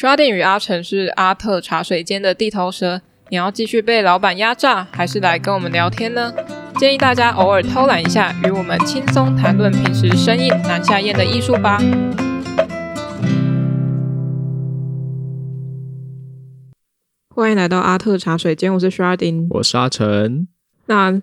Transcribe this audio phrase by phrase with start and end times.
[0.00, 6.32] Sharding 与阿成是阿特茶水间的地头蛇，你要继续被老板压榨，还是来跟我们聊天呢？
[6.76, 11.78] 建议大家偶尔偷懒一下，与我们轻松谈论平时生硬难下咽的艺术吧。
[17.34, 20.46] 欢迎来到阿特茶水间，我是 Sharding，我是阿成。
[20.86, 21.20] 那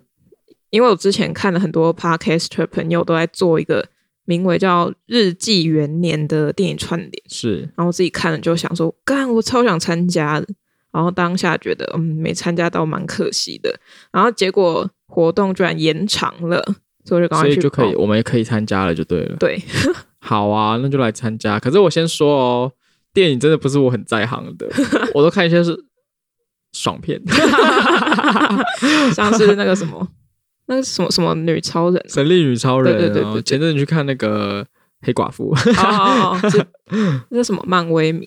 [0.68, 3.86] 因为我之前看了很多 Podcaster 朋友都在做一个
[4.26, 10.46] 名为叫《日记元年》的电影串联，是，然后我自己看了就想说，干，我超想参加的，
[10.92, 13.80] 然后当下觉得，嗯，没参加到蛮可惜的，
[14.12, 14.88] 然后结果。
[15.08, 16.60] 活动居然延长了，
[17.04, 19.36] 所以就赶快去，所以就可以，我们也可以参加了，就对了。
[19.36, 19.56] 对，
[20.18, 21.60] 好啊，那就来参加。
[21.60, 22.72] 可是我先说哦，
[23.14, 24.68] 电影真的不是我很在行的，
[25.14, 25.78] 我都看一些是
[26.72, 27.22] 爽片，
[29.14, 30.06] 像是那个什么，
[30.66, 32.96] 那个什么什么女超人，神力女超人。
[32.98, 34.66] 对对对，前阵子去看那个
[35.02, 36.38] 黑寡妇，哦，
[37.30, 38.26] 那什么漫威迷？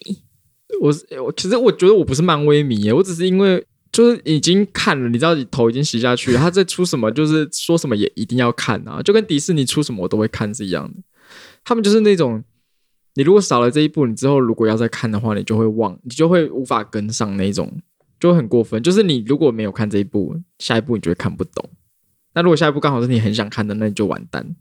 [0.82, 0.94] 我
[1.24, 3.66] 我其实我觉得我不是漫威迷，我只是因为。
[3.92, 6.40] 就是已经看了，你知道，你头已经洗下去了。
[6.40, 11.02] 他在出什么，就是说什么也一定要看啊，就跟迪士尼出什么我都会看是一样的。
[11.66, 12.44] 他们就是那种，
[13.16, 17.82] 你如果少了这一部，你之后如果要再看的话，你就会忘，你就会无法跟上那种，
[18.20, 18.82] 就很过分。
[18.84, 21.68] 就是你如果没有看这一部，下一步你就会看不懂。
[22.34, 24.56] 那如果下一部刚好是你很想看的，那你就完蛋。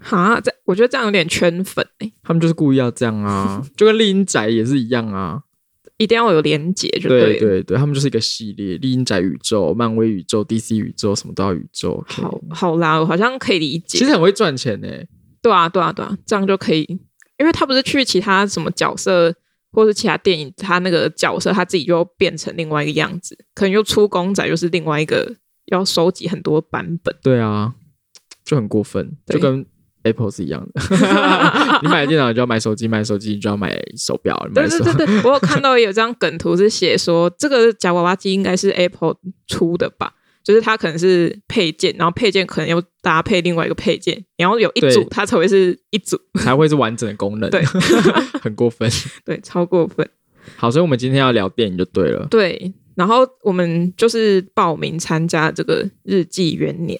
[0.00, 2.12] 哈，这我觉得这样有点圈粉哎、欸。
[2.22, 5.42] 他们就是故意要这样啊， 就跟丽英宅也是一样啊。
[5.96, 12.04] 一定要有连结，就对对对对，他们就是一个系列，丽英宅宇宙、漫威宇宙、DC 宇宙，什么都要宇宙。
[12.08, 13.98] 好好啦，我好像可以理解。
[13.98, 14.88] 其实很会赚钱呢。
[15.40, 16.82] 对啊，对啊，对啊，这样就可以，
[17.38, 19.32] 因为他不是去其他什么角色，
[19.70, 25.32] 或是其他电影，他那个角色他自己就变成另外一个样子，可能又出公仔，又是另外一个
[25.66, 27.16] 要收集很多版本。
[27.22, 27.74] 对啊，
[28.44, 29.64] 就很过分，就跟。
[30.04, 30.82] Apple 是一样的，
[31.80, 34.38] 你买电脑就要买手机，买手机你就要买手表。
[34.54, 39.14] 对对对 对，我有看到有张梗图是写说，这个夹娃娃机应该是 Apple
[39.46, 40.12] 出的吧？
[40.42, 47.48] 就是它可能是配件，然后配件可能要搭配另外一个配件，然后有一组它才会是一组，才会是完整的功能。
[47.48, 47.64] 对，
[48.42, 48.86] 很过分，
[49.24, 50.06] 对，超过分。
[50.56, 52.26] 好，所以我们今天要聊电影就对了。
[52.30, 56.98] 对，然后我们就是报名参加这个日记元年。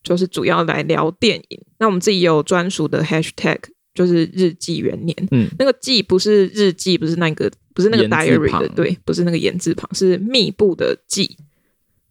[0.00, 3.58] 就是主要来聊电影，那我们自己有专属的 hashtag，
[3.92, 5.14] 就是日记元年。
[5.32, 11.36] 嗯，那个记不是日记，不是那个，不是那个 diary 的，对，不是那个言字旁，是密布的记。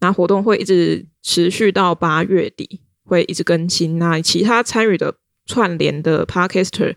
[0.01, 3.97] 那活动会一直持续到八月底，会一直更新。
[3.97, 5.15] 那其他参与的
[5.45, 6.93] 串联的 podcaster，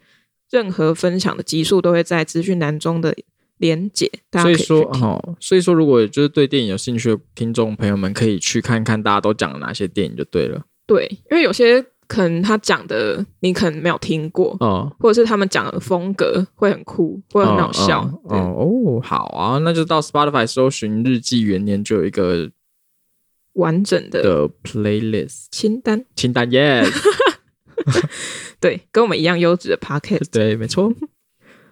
[0.50, 3.14] 任何分享的集数都会在资讯栏中的
[3.60, 4.10] 连结。
[4.28, 4.54] 大家可以。
[4.56, 10.62] 所以说，哦，所以说，如果就是对电影有兴趣的听众朋友们，可以去看看大家都讲了哪些电影就对了。
[10.86, 18.00] 对，因为有些可能他讲的你可能没有听过，哦，或者是他们讲的风格会很酷，会很好笑。
[18.24, 22.50] 哦，哦，哦，好啊，那就到 Spotify 搜寻日记元年，就有一个
[23.52, 26.82] 完整的的 playlist 清单，清单耶。
[26.82, 28.04] Yes、
[28.60, 30.30] 对，跟我们一样优质的 podcast。
[30.34, 30.92] 对，没错。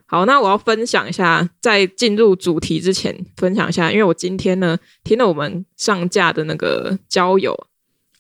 [0.09, 7.57] 好，那我要分享一下，在进入主题之前，分享一下，因为我今天呢听了我们上架的那个交友。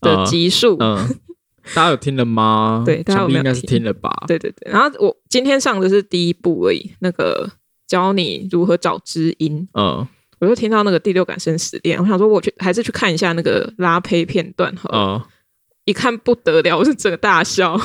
[0.00, 1.18] 的集数，嗯，嗯，
[1.74, 2.84] 大家有听了吗？
[2.86, 3.50] 对，大家有没有听？
[3.50, 4.08] 应该是听了吧？
[4.28, 4.70] 对对对。
[4.70, 7.50] 然后我今天上的是第一部而已，那个
[7.84, 9.68] 教你如何找知音。
[9.74, 10.06] 嗯，
[10.38, 14.88] 我就听到那个第六感生死恋，我想说我去还是去看一下那个拉胚片段哈。
[14.92, 15.20] 嗯，
[15.84, 17.76] 一看不得了，我是整个大笑，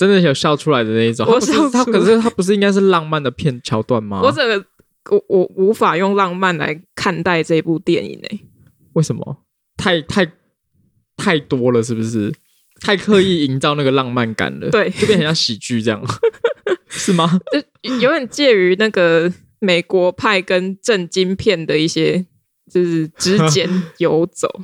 [0.00, 1.26] 真的有笑出来的那一种。
[1.26, 4.20] 我是他，可是他不是应该是浪漫的片桥段吗？
[4.22, 4.64] 我整个
[5.10, 8.40] 我我无法用浪漫来看待这部电影诶、欸。
[8.94, 9.44] 为什么？
[9.76, 10.32] 太太。
[11.22, 12.32] 太多了，是不是？
[12.80, 16.02] 太刻意营造那个浪漫感了，对，就变成像喜剧这样，
[16.88, 17.38] 是吗？
[17.52, 22.24] 就有点介于那个美国派跟正经片的一些，
[22.72, 23.68] 就是之间
[23.98, 24.62] 游走。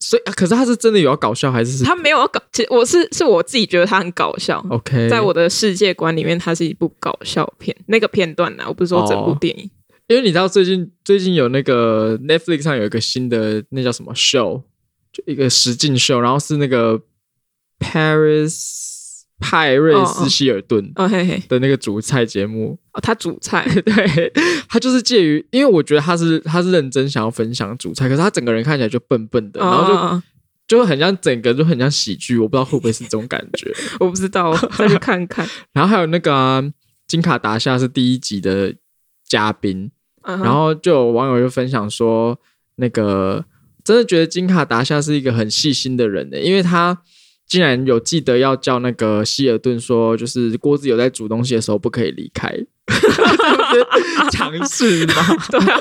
[0.00, 2.40] 所以，啊可是他是真的有要搞笑，还是，是他没有要搞？
[2.52, 4.64] 其实我是是我自己觉得他很搞笑。
[4.70, 7.76] OK，在我的世界观里面，它是一部搞笑片。
[7.86, 9.70] 那个片段呢、啊，我不是说整部电影，哦、
[10.08, 14.62] 因为你知道最近最近有那个 Netflix 上有一个新的那叫什么 show。
[15.10, 17.00] 就一个实境秀，然后是那个
[17.80, 18.97] Paris
[19.40, 24.32] 派瑞斯希尔顿的那个主菜节目哦，他主菜， 对，
[24.68, 30.22] 他就是介于，因为我觉得他是他是认真想要分享主菜，可是他整个人看起来就笨笨的，然后
[30.66, 35.48] 就就很像整个就很像喜剧，我不知道会不会是这种感觉， 我不知道，再去看看。
[35.72, 36.62] 然后还有那个、啊、
[37.06, 38.74] 金卡达夏是第一集的
[39.26, 39.90] 嘉宾，
[40.24, 42.38] 然后就有网友就分享说
[42.76, 43.44] 那个。
[43.84, 47.00] 真的觉得金卡达夏是一个很细心的人呢，因为他
[47.48, 52.54] 竟然有记得要叫那个希尔顿说，就是锅子有在煮东西的时候不可以离开，
[54.30, 55.14] 尝试吗？
[55.50, 55.80] 对啊，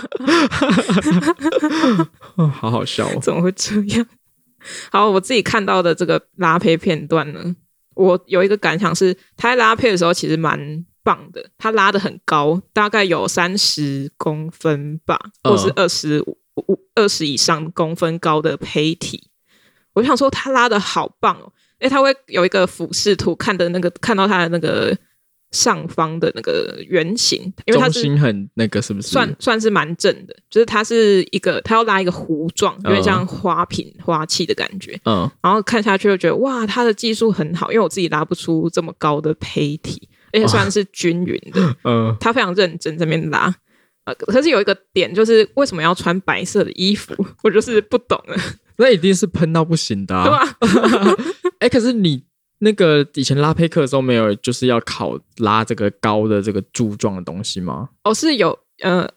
[2.50, 3.19] 好好笑哦！
[3.22, 4.06] 怎么会这样？
[4.92, 7.56] 好，我自己看到的这个拉胚片段呢，
[7.96, 19.30] 我有一个感想是，他在拉胚的时候其实蛮棒的，他拉的很高，大概有三十公分吧，或是二十五二十以上公分高的胚体。
[19.94, 21.52] 我想说，他拉的好棒哦！
[21.79, 24.97] 哎，他会有一个俯视图，看的那个看到他的那个。
[25.51, 30.35] 上方的那个圆形，因为它是中心很那个，是不是算算是蛮正的？
[30.50, 35.00] 就是它是一个，它要拉一个弧状，有点像花瓶、花器的感觉。
[35.06, 41.75] 嗯，然后看下去就觉得哇，它的技术很好，因为我自己拉不出这么高的胚体，而且算是均匀的。
[41.85, 43.56] 嗯，他非常认真在那边拉。
[44.03, 47.15] 呃，可是有一个点，就是为什么要穿白色的衣服？
[47.41, 48.35] 我就是不懂了。
[48.80, 50.57] 那一定是喷到不行的，对吧？
[51.59, 52.24] 哎，可是你。
[52.59, 57.89] 那个以前拉胚课的时候没有，就是要考拉这个高的这个柱状的东西吗？
[58.04, 59.07] 哦，是有，呃，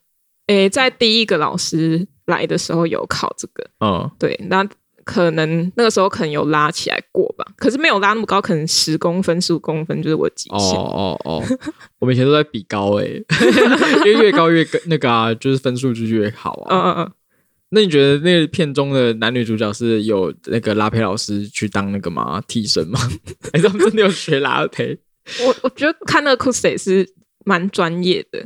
[0.48, 4.62] 诶，在第一个老师来的时候有考这个，嗯，对，那
[5.04, 10.78] 可能那个时候可能有拉起来过吧，可是没有拉那么高，可能十公分、十五公分就是我极限。
[10.78, 11.42] 哦哦哦，
[11.98, 13.24] 我们以前都在比高诶，
[14.04, 16.76] 因为越高越那个啊，就是分数就越好啊。
[16.76, 17.12] 嗯嗯嗯。
[17.72, 22.42] 那你觉得那片中的男女主角是有那个拉胚老师去当那个吗？
[22.48, 22.98] 替身吗？
[23.52, 24.98] 还是他们真的有学拉胚？
[25.46, 27.08] 我我觉得看那个 cos 是
[27.44, 28.44] 蛮专业的，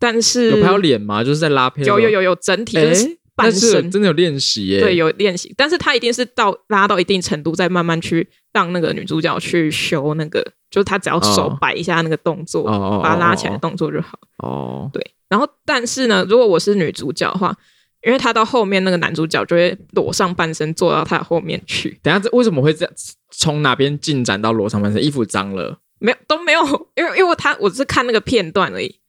[0.00, 1.22] 但是有拍到脸吗？
[1.22, 4.80] 就是在拉胚有有有有整体就是半身，欸、真的有练习耶。
[4.80, 10.42] 对，有练习，但是他一定是到拉到一定程度，再慢慢去让那个女主角去修那个，
[10.72, 14.18] 就是他只要手摆一下那个动作，哦、把它拉起来的动作就好。
[14.38, 15.14] 哦，对。
[15.28, 17.56] 然后，但是呢，如果我是女主角的话。
[18.04, 21.98] 因为他到后面那个男主角就会裸上半身坐到他后面去。
[22.02, 22.94] 等下，这为什么会这样？
[23.30, 25.02] 从哪边进展到裸上半身？
[25.02, 25.78] 衣服脏了？
[25.98, 26.62] 没有，都没有。
[26.96, 29.00] 因为因为他我只是看那个片段而已。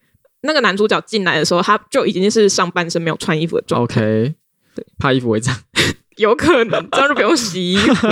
[0.42, 4.02] 那个男主角进来的时候，他就已经是上半身没有穿衣服的状态。
[4.02, 4.36] OK，
[4.76, 5.54] 对，怕衣服会脏，
[6.16, 8.08] 有可能这样就不用洗衣服。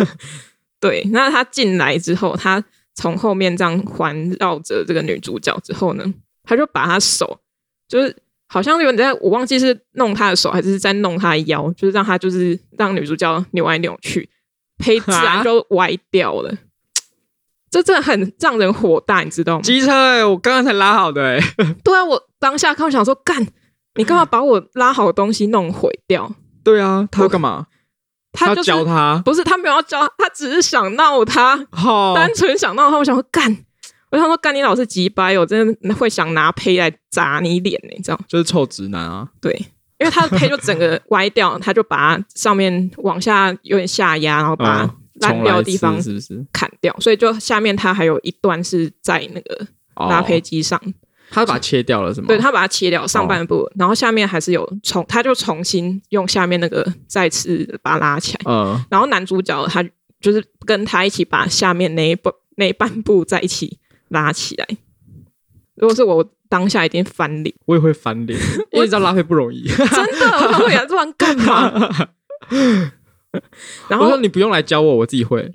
[0.78, 2.62] 对，那他进来之后，他
[2.94, 6.04] 从后面这样环绕着这个女主角之后呢，
[6.44, 7.40] 他就把他手
[7.88, 8.14] 就是。
[8.52, 14.28] 好像有人在，我忘记是弄他的手还是在弄他的腰，就是让他就是让女主角扭来扭去，
[14.78, 16.52] 胚自然就歪掉了。
[17.70, 19.62] 这真的很让人火大，你知道吗？
[19.62, 21.74] 机车哎、欸，我刚刚才拉好的哎、欸。
[21.84, 23.46] 对啊，我当下看我想说，干，
[23.94, 26.32] 你干嘛把我拉好的东西弄毁掉？
[26.64, 27.68] 对啊，他要干嘛？
[28.32, 29.22] 他、就是、他教他？
[29.24, 32.98] 不是，他没有要教，他只是想闹他，好，单纯想闹他。
[32.98, 33.64] 我想说，干。
[34.10, 38.20] 我想说，干你老是机掰，我真的会想拿胚来砸你脸，你知道？
[38.26, 39.28] 就是臭直男啊！
[39.40, 39.52] 对，
[40.00, 44.88] 因为他的胚就整个歪掉， 他就把上面往下有点下压，然后把
[45.20, 46.94] 烂掉的地方是不是砍掉？
[46.98, 50.80] 所以就下面它还有一段是在那个拉胚机上，
[51.30, 52.26] 他把它切掉了是吗？
[52.26, 58.40] 对，他把它切掉上半部，然后下面还是有重，他就重新用下面那个再次把它拉起来。
[58.46, 59.84] 嗯，然后男主角他
[60.20, 63.78] 就是跟他一起把下面那一半那一半部在一起。
[64.10, 64.66] 拉起来！
[65.76, 67.54] 如果是我，我当下一定翻脸。
[67.64, 68.38] 我也会翻脸，
[68.70, 69.66] 因为你知道拉黑不容易。
[69.66, 71.72] 真的，我会啊，这玩干嘛？
[73.88, 75.54] 然后我说你不用来教我，我自己会。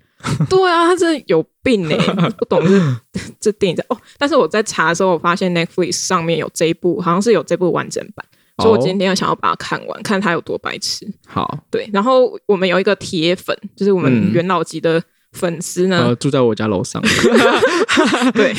[0.50, 2.30] 对啊，他真的有病哎、欸！
[2.32, 3.98] 不懂这这电影在哦。
[4.18, 8.26] 但是我在查的时候，我发现 Netflix 上面有这一部，好像是有这部完整版，
[8.64, 11.06] 所以我今天要想要把它看完，看它有多白痴。
[11.28, 11.88] 好，对。
[11.94, 15.04] 然后我们有一个铁粉，就是我们元老级的。
[15.36, 16.16] 粉丝呢、呃？
[16.16, 17.02] 住在我家楼上。
[18.34, 18.54] 对，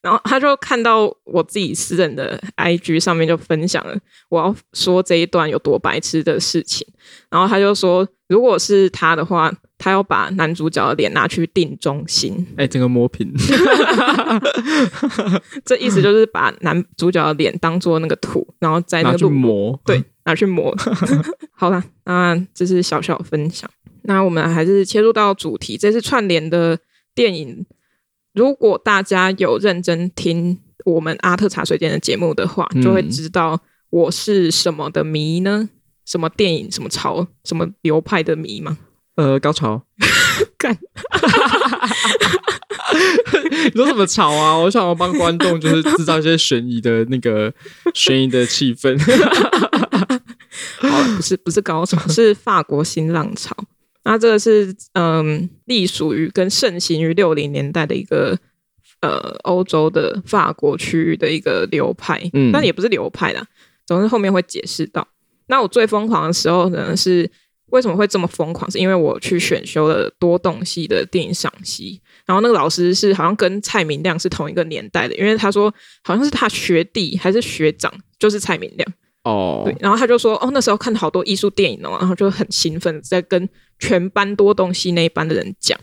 [0.00, 3.96] 然后他就看到我自己私人的 IG 上面就分享了
[4.28, 6.86] 我要说这一段有多白痴的事情，
[7.30, 13.32] 然后他就说，如果是他的话，他要把男主角的脸拿去定中心，哎，整个磨平。
[15.64, 20.74] 这意思就是把男主角的脸当做那个土，然后在那个磨，对，拿去磨。
[21.54, 23.68] 好了，那这是小小分享。
[24.04, 26.78] 那我们还是切入到主题，这次串联的
[27.14, 27.64] 电影。
[28.32, 35.68] 如果大家有认真听我们阿特茶水间的节目的话，就会知道我是什么的迷呢？
[36.04, 38.78] 什么电影、什么潮、什么流派的迷吗？
[39.14, 39.84] 呃，高潮。
[40.58, 40.76] 干。
[43.64, 44.56] 你说什么潮啊？
[44.56, 47.52] 我想要帮观众就是制造一些悬疑的那个
[47.94, 48.98] 悬疑的气氛。
[50.80, 53.56] 好，不是不是高潮，是法国新浪潮。
[54.04, 58.38] 那这个是嗯，隶属于跟盛行于六零年代的一个
[59.00, 63.46] 呃欧洲的法国区域的一个流派，嗯，但也不是流派啦，
[63.86, 65.06] 总之后面会解释到。
[65.46, 67.30] 那我最疯狂的时候呢，是
[67.66, 68.70] 为什么会这么疯狂？
[68.70, 78.92] 是因为我去选修了多动系的电影赏析，然后那个老师是好像跟蔡明亮是同一个年代的，因为他说好像是他学弟还是学长，就是蔡明亮
[79.24, 79.62] 哦。
[79.64, 83.48] 对，然后他就说哦，那时候看好多艺术电影哦，然后就很兴奋，在跟
[83.78, 85.78] 全班多动系那一班的人讲，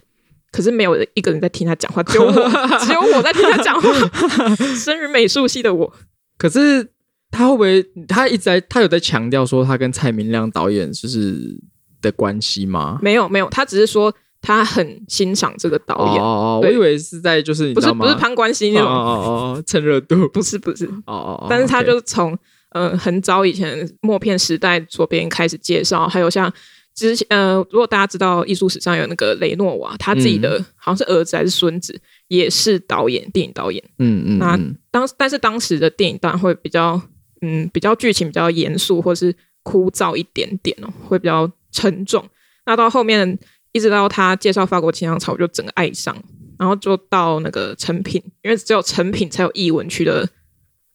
[0.51, 2.31] 可是没有一个人在听他讲话，只有我，
[2.79, 3.89] 只有我在听他讲话。
[4.75, 5.93] 生于美术系的我，
[6.37, 6.91] 可是
[7.31, 11.59] 他会不会他一直在他有在强调说他跟蔡明亮导演就是。
[12.01, 12.97] 的关系吗？
[13.01, 14.09] 没有没有，他只是说
[14.41, 16.23] 他很欣赏这个导演。
[16.23, 18.05] 哦哦，我以为是在就是你知道吗？
[18.05, 18.87] 不是不是攀关系那种。
[18.87, 19.27] 哦哦
[19.57, 20.25] 哦，趁热度。
[20.29, 20.85] 不是不是。
[21.05, 21.47] 哦哦。
[21.49, 26.51] 但是他就是从呃很早以前默片时代左边开始介绍，还有像
[26.95, 33.83] 之前呃，如果大家知道艺术史上有那个雷诺瓦，他自己的、嗯、好像是儿子还是孙子，也是导演，电影导演。
[33.99, 34.37] 嗯嗯。
[34.37, 34.59] 那
[34.91, 37.01] 当但是当时的电影当然会比较
[37.41, 41.49] 嗯比较剧情比较严肃，或是枯燥一点点哦，会比较。
[41.71, 42.27] 沉重，
[42.65, 43.37] 那到后面
[43.73, 46.17] 一直到他介绍法国清浪潮，我就整个爱上，
[46.57, 50.27] 然后就到那个成品，因为只有成品才有译文区的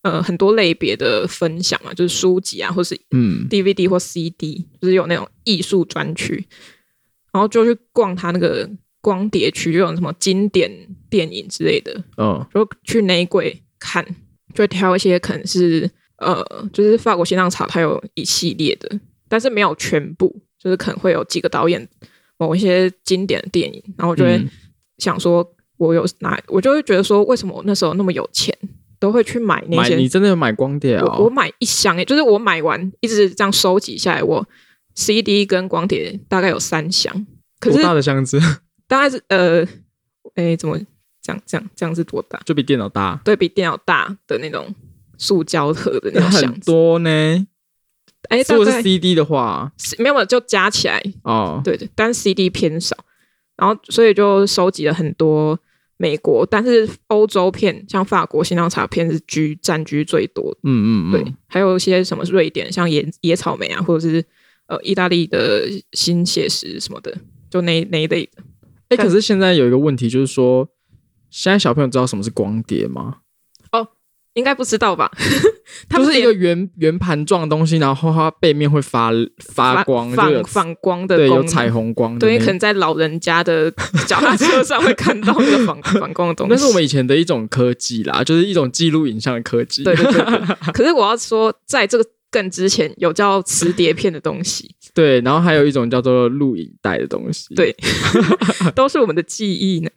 [0.05, 3.49] 呃很多类别的分享嘛，就是书籍啊，或是嗯。
[3.51, 6.47] DVD 或 CD，就是有那种艺术专区，
[7.33, 8.71] 然后就去逛他那个
[9.01, 10.71] 光碟区，就有什么经典
[11.11, 14.07] 电影之类的，嗯，就去那一柜看，
[14.55, 20.41] 就挑一些可能是呃，就是法国新浪潮，它有一系列的，但是没有全部。
[20.57, 21.87] 就是可能会有几个导演
[22.39, 24.43] 某一些经典的电影，然后我就会
[24.97, 25.47] 想说，
[25.77, 28.57] 我有哪，我就会觉得说，为什么我那时候那么有钱，
[29.05, 29.97] 都会去买那些？
[29.97, 31.17] 你真的有买光碟啊、哦？
[31.19, 34.49] 我我买一箱诶，就是我买完一直这样收集下来，我
[34.95, 37.13] CD 跟光碟大概有三箱。
[37.61, 38.41] 可是多大的箱子？
[38.89, 39.63] 大概是呃，
[40.37, 40.79] 哎，怎么
[41.21, 42.41] 这样这样这样是多大？
[42.47, 43.21] 就比电脑大？
[43.23, 44.75] 对，比电脑大的那种
[45.19, 46.49] 塑胶盒的那种 箱子。
[46.49, 47.47] 很多呢。
[48.31, 51.61] 哎，如果是 CD 的话，没有就加起来哦。
[51.63, 52.97] 对对，但 CD 偏少，
[53.59, 55.59] 然后所以就收集了很多
[55.97, 60.57] 美国，但是欧洲片像法国新浪茶片是居占据最多。
[60.63, 64.25] 嗯嗯嗯，对，还有一些什么瑞典像野野草莓啊，或者是
[64.67, 67.17] 呃意大利的新写实什么的，
[67.49, 68.43] 就那那一类的。
[68.89, 70.69] 哎，可是现在有一个问题，就是说
[71.31, 73.19] 现在小朋友知道什么是光碟吗？
[74.35, 75.11] 应该不知道吧？
[75.89, 82.21] 它就是一个圆圆盘状的东西，然后它背面会发发光，反反光的，对，有彩虹光的。
[82.21, 83.71] 对，可能在老人家的
[84.07, 86.53] 脚踏车上会看到那个反反光的东西。
[86.53, 89.85] 那是我们以前的一种科技啦，就是一种记录影像的科技。
[89.85, 90.57] 对对对，对。
[90.73, 94.75] 可是我要说，在这个更之前，有叫磁碟片的东西。
[94.93, 97.55] 对，然后还有一种叫做录影带的东西。
[97.55, 97.75] 对，
[98.75, 99.91] 都是我们的记忆呢。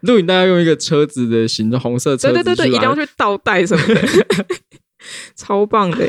[0.00, 2.34] 录影带要用一个车子的形状，红色车子。
[2.34, 4.46] 对对对对，一定要去倒带什么的，
[5.36, 6.08] 超棒的。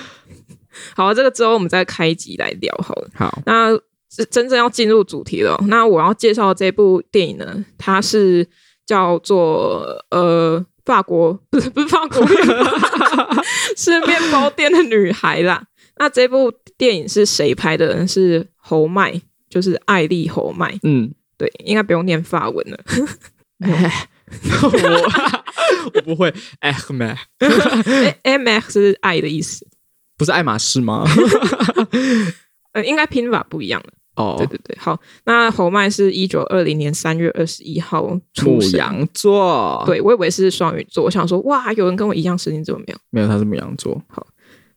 [0.95, 3.09] 好，这个之后我们再开集来聊好了。
[3.13, 3.71] 好，那
[4.13, 5.57] 是真正要进入主题了。
[5.67, 8.47] 那我要介绍这部电影呢，它是
[8.85, 12.25] 叫做呃法国，不是不是法国
[13.75, 15.63] 是面包店的女孩啦。
[15.97, 18.05] 那这部电影是谁拍的？
[18.05, 20.77] 是侯麦，就是艾丽侯麦。
[20.83, 22.77] 嗯，对，应该不用念法文了。
[23.59, 24.07] 哎，
[24.63, 26.33] 我 我不会。
[26.59, 27.01] 哎，M
[28.23, 29.67] M X 是爱的意思，
[30.17, 31.05] 不是爱马仕吗？
[32.73, 33.93] 呃，应该拼法不一样了。
[34.15, 34.99] 哦，对对对，好。
[35.25, 39.83] 那侯麦是一九二零年三月二十一号出生，羊座。
[39.85, 42.99] 对，我以为是双鱼座，我想说，哇，有人跟我一样，时间怎么没有？
[43.09, 44.01] 没有，他是牡羊座。
[44.07, 44.25] 好，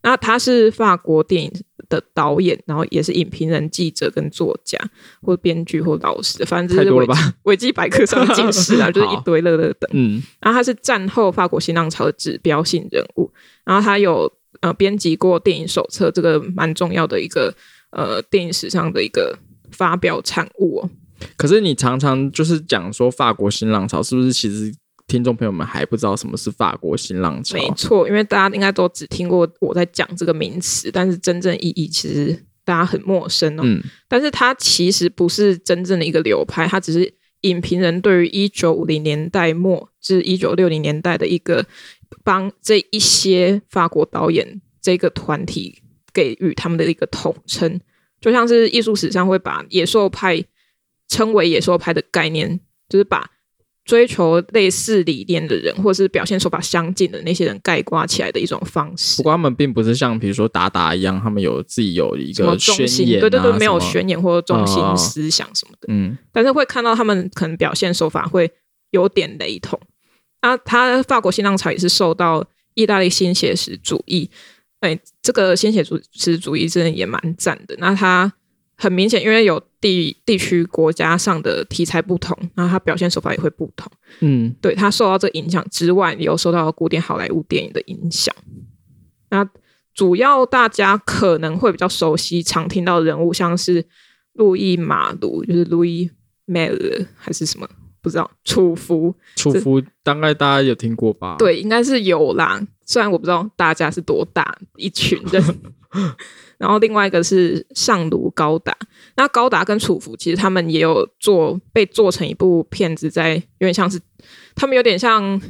[0.03, 1.53] 那他是法国电影
[1.89, 4.79] 的导演，然后也是影评人、记者跟作家，
[5.23, 7.13] 或编剧或老师，反正就是维基
[7.45, 9.89] 维基百科上的解释啊， 就是一堆乐乐的。
[9.93, 13.31] 嗯，然后他是战后法国新浪潮的指标性人物，
[13.65, 14.31] 然后他有
[14.61, 17.55] 呃编辑过电影手册，这个蛮重要的一个
[17.91, 19.39] 呃电影史上的一个
[19.71, 20.91] 发表产物哦。
[21.37, 24.73] 可是你常常就是讲说法国新浪潮，是不是其实？
[25.09, 27.57] 听众朋友们还不知道什么是法国新浪潮？
[27.57, 33.63] 没错，因为大家应该都只听过我在讲这个名词，但是真正意义其实大家很陌生哦。
[33.65, 37.11] 嗯，但是它其实不是真正的一个流派，它只是
[37.41, 41.65] 影评人对于一九五零年代末至一九六零年代的一个
[42.23, 45.81] 帮这一些法国导演这个团体
[46.13, 47.81] 给予他们的一个统称，
[48.21, 50.45] 就像是艺术史上会把野兽派
[51.09, 52.61] 称为野兽派的概念，
[52.91, 53.31] 就是把。
[53.89, 59.17] 追求类似理念的人，或者是表现手法相近的那些人，概括起来的一种方式。
[59.17, 65.87] 不过他们并不是像比如说达达一样，他们有自己有一个宣言、啊，对对对，没有宣言或者中心思想什么的。
[65.91, 68.51] 嗯，但是会看到他们可能表现手法会
[68.91, 69.81] 有点雷同。
[70.41, 74.29] 啊，他法国新浪潮也是受到意大利新写实主义，
[74.81, 77.75] 哎，这个新写实主义真的也蛮赞的。
[77.79, 78.31] 那他
[78.77, 83.91] 很明显，因为有地地区国家上的题材不同，然后他表现手法也会不同。
[84.21, 88.35] 嗯，对，他受到这影响之外，也有受到古典好莱坞电影的影响。
[89.31, 89.49] 那
[89.95, 93.85] 主要大家可能会比较熟悉、常听到的人物，像是
[94.33, 96.11] 路易马卢，就是路易
[96.45, 97.69] 梅尔还是什么，
[98.01, 98.31] 不知道。
[98.45, 101.37] 楚夫，楚夫大概大家有听过吧？
[101.39, 102.61] 对，应该是有啦。
[102.85, 105.43] 虽然我不知道大家是多大一群人。
[106.59, 108.77] 然后另外一个是上卢高达，
[109.17, 114.01] 那高达跟楚服其实他们也有做被做成一部片子，在有点像是
[114.57, 115.41] 他们有点像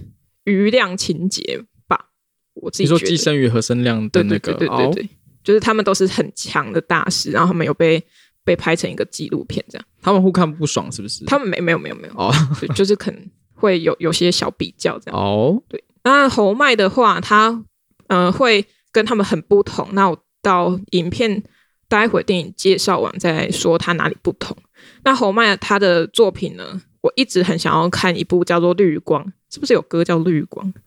[0.44, 2.10] 余量情节吧，
[2.52, 5.08] 我自己说寄生于何生亮的那个，对对对对对，哦、
[5.42, 8.02] 就是他们都是很强的大师，然后他们有被
[8.44, 9.86] 被拍成一个纪录片这样。
[10.02, 11.24] 他们互看不爽是不是？
[11.24, 12.30] 他们没没有没有没有哦，
[12.74, 15.18] 就是可能会有有些小比较这样。
[15.18, 17.64] 哦，对，那侯麦的话，他
[18.08, 19.88] 呃会跟他们很不同。
[19.92, 20.18] 那我。
[20.42, 21.42] 到影片，
[21.88, 24.56] 待会电影介绍完再来说它哪里不同。
[25.04, 26.82] 那侯麦他的作品呢？
[27.00, 30.66] 我一直很想要看一部叫做《绿光》，是不是有歌叫《绿光》？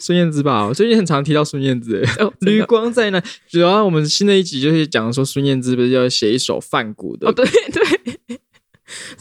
[0.00, 2.02] 孙燕姿吧，我最近很常提到孙燕姿。
[2.18, 3.22] 哦，绿光在哪？
[3.46, 7.28] 主要我们新的一集就是讲说孙燕姿不是要写一首梵谷的？
[7.28, 8.18] 哦，对对。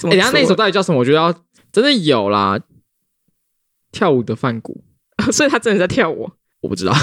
[0.03, 0.99] 哎，人家那首到底叫什么？
[0.99, 1.33] 我觉得要
[1.73, 2.61] 真的有啦，
[3.91, 4.81] 跳舞的梵谷。
[5.31, 6.29] 所以他真的在跳舞，
[6.61, 6.93] 我不知道，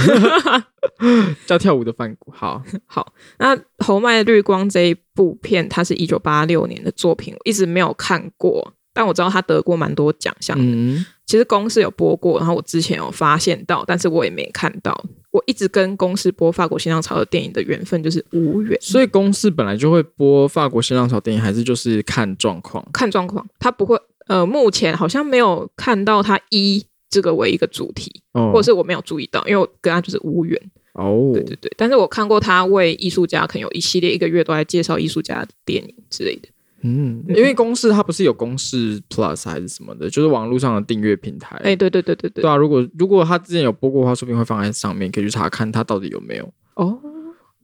[1.46, 2.32] 叫跳舞的梵谷。
[2.32, 10.56] 好好，那侯麦《绿光》这一部片，它是一九八六年的作品，我一直没有看过，但我知道他得过蛮多奖项。
[10.58, 15.04] 嗯，其实公司有播过，然后我之前有发现到，但是我也没看到。
[15.30, 18.78] 我一直跟公司播法国新浪潮的电影的缘分就是无缘。
[18.82, 22.86] 所以公司本来就会播法国新浪潮电影，还是就是看状况？
[22.92, 23.98] 看状况，他不会。
[24.28, 26.84] 呃，目前好像没有看到他一。
[27.12, 30.58] 这个为一个主题，或者是我没有注意到，因为我跟他就是无缘。
[30.94, 36.48] 哦，对对对，但是我看过他为艺术家，可能有一系列一个月都在介绍艺术家的电影之类的。
[36.82, 41.56] 嗯，因为公式它不是有公式 Plus 还是什么的，就是网络上的订阅平台。
[41.62, 42.42] 哎，对对对对对。
[42.42, 46.52] 对啊，如果如果他之前有播过的话，说不定会放在上面，可以去查看他到底有没有。
[46.74, 46.98] 哦，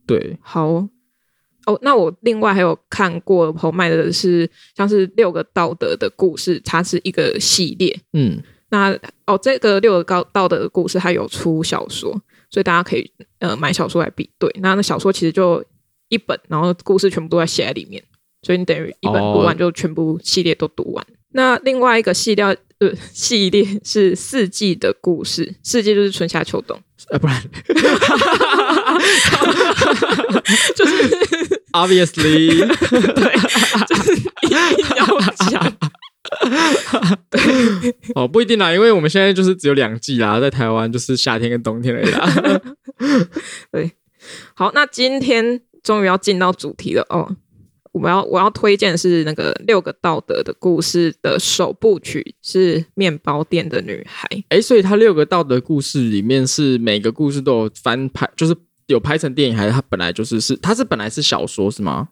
[0.07, 0.89] 对，好哦。
[1.83, 8.01] 那我另外还有看过侯麦的是像是六个道德的故事，它是一个系列。
[8.13, 8.43] 嗯。
[8.71, 12.11] 那哦，这个六个高道德的故事，它有出小说，
[12.51, 14.55] 所以大家可以呃买小说来比对。
[14.61, 15.65] 那那小说其实就
[16.09, 18.03] 一本，然后故事全部都在写在里面，
[18.43, 21.03] 所以你等于一本读完就全部系列都读完。
[21.03, 22.45] 哦、那另外一个系列
[22.81, 26.79] 呃系列是四季的故事，四季就是春夏秋冬，
[27.11, 27.43] 呃不然，
[30.77, 31.09] 就是
[31.73, 32.49] obviously
[33.15, 33.39] 对，
[33.87, 34.57] 就是一定
[34.97, 35.07] 要
[35.51, 35.77] 讲。
[37.31, 37.41] 对
[38.14, 42.62] 哦，不一定啦，因为我们现在就是只有两季啦，在台湾就是夏天跟冬天而已啦。
[43.73, 43.93] 对，
[44.55, 47.37] 好，那今天终于要进到主题了哦。
[47.93, 54.29] 我们要我要推荐的是那个六个道德的故事的首部曲是《面包店的女孩》。
[54.51, 58.55] 哎，所以它六个道德故事里面是每个故事都有翻拍，就是
[58.87, 62.09] 有拍成电影，还是它本来就是是它是本来是小说是吗？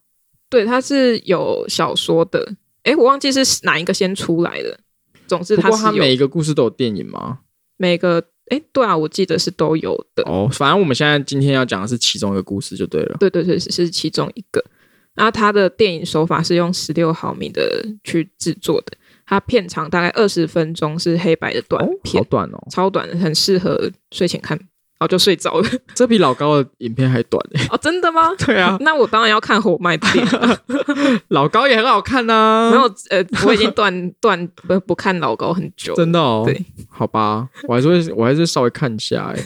[0.49, 2.55] 对，它是有小说的。
[2.87, 4.79] 哎，我忘记是哪一个先出来的。
[5.27, 7.41] 总之，它是每一个故事都有电影吗？
[7.77, 10.23] 每个哎，对啊，我记得是都有的。
[10.23, 13.17] 哦，反正我们现在今天要讲的是其中一个故事就对了。
[13.19, 14.65] 对对对，是是其中一个。
[15.15, 18.93] 然后它的电影手法是用十六毫米的去制作的，
[19.27, 24.57] 它片长大概二十分钟，是黑白的短片，哦，好短哦，超短的，很适合睡前看。
[24.99, 25.69] 哦，就睡着了。
[25.95, 27.67] 这比老高的影片还短哎！
[27.71, 28.33] 哦，真的吗？
[28.45, 31.21] 对啊，那我当然要看火麦的电影。
[31.29, 32.71] 老高也很好看呐、啊。
[32.71, 35.95] 没有，呃，我已经断断不不看老高很久。
[35.95, 36.45] 真的哦。
[36.47, 39.45] 对，好吧，我还是会，我还是稍微看一下哎。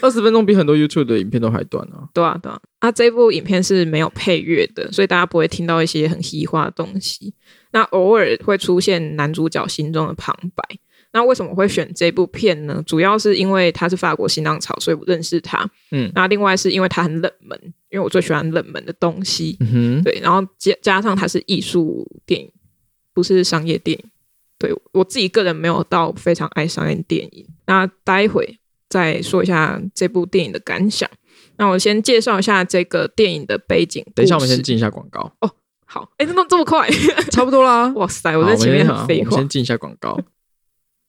[0.00, 2.08] 二十分钟比很多 YouTube 的影片都还短啊。
[2.14, 2.58] 对啊，对啊。
[2.80, 7.34] 啊，这部影片是没有配乐的，所以大家不会听到一些很嘻化的东西。
[7.72, 10.64] 那偶尔会出现男主角心中的旁白。
[11.12, 12.82] 那为什么会选这部片呢？
[12.86, 15.68] 主要是因为它是法国新浪潮，所以我认识它。
[15.90, 17.58] 嗯，那另外是因为它很冷门，
[17.90, 19.56] 因为我最喜欢冷门的东西。
[19.60, 22.50] 嗯哼，对，然后加加上它是艺术电影，
[23.12, 24.04] 不是商业电影。
[24.58, 27.46] 对，我自己个人没有到非常爱商业电影。
[27.66, 31.08] 那待会再说一下这部电影的感想。
[31.56, 34.04] 那我先介绍一下这个电影的背景。
[34.14, 35.32] 等一下， 我们先进一下广告。
[35.40, 35.50] 哦，
[35.86, 36.88] 好，哎，怎么这么快？
[37.32, 37.88] 差不多啦。
[37.96, 39.30] 哇塞，我在前面很废话。
[39.32, 40.16] 我先进一下广告。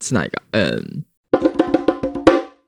[0.01, 0.41] 是哪一个？
[0.51, 1.03] 嗯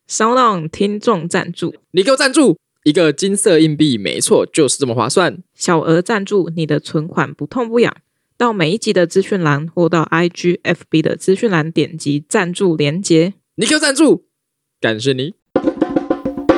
[0.07, 5.39] ，SoundOn 听众赞助，你给我赞助一个金色硬币，没错，就是这么划算。
[5.55, 7.95] 小额赞助，你的存款不痛不痒。
[8.37, 14.25] 到每一集的资讯栏或到 IGFB 的资讯栏点击赞助连接，你给我赞助，
[14.81, 15.35] 感谢你。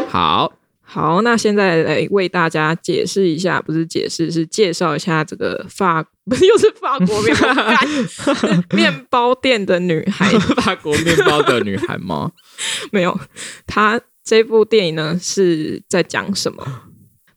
[0.07, 0.53] 好
[0.87, 10.29] 好，那现在来为大家解释一下，不是解释，是介绍一下这个法， 不是又是法国面包面包店的女孩，
[10.61, 12.31] 法国面包的女孩吗？
[12.93, 13.19] 没有，
[13.65, 16.83] 她这部电影呢是在讲什么？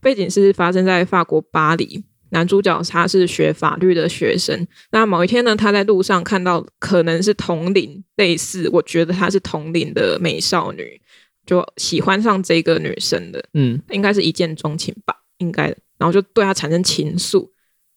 [0.00, 2.04] 背景是发生在法国巴黎。
[2.30, 11.00] 男主角他是学法律的学生，那某一天呢，他在路上看到可能是同龄类似，我觉得她是同龄的美少女，
[11.48, 17.48] 就喜欢上这个女生的，嗯，应该是一见钟情吧，应该的，然后就对她产生情愫，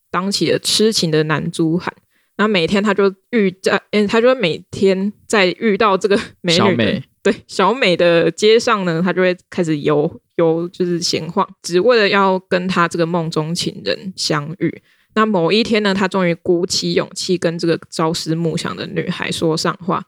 [0.09, 1.93] 当起了痴情的男猪汉。
[2.37, 14.81] 然后每天他就遇在，嗯，他就每天在遇到这个美女，小美，对，小美的街上呢，他就会开始游游，就是闲晃，只为了要跟他这个梦中情人相遇。
[15.13, 20.03] 那某一天呢，他终于鼓起勇气跟这个朝思暮想的女孩说上话。